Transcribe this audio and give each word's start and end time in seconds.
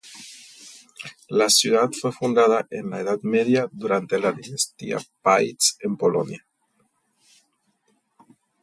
La 1.29 1.47
ciudad 1.51 1.91
fue 1.91 2.11
fundada 2.11 2.65
en 2.71 2.89
la 2.89 3.01
Edad 3.01 3.19
Media 3.21 3.67
durante 3.71 4.17
la 4.19 4.31
dinastía 4.31 4.97
Piast 5.21 5.77
en 5.79 5.95
Polonia. 5.95 6.43